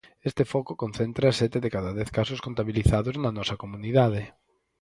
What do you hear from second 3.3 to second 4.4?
nosa comunidade.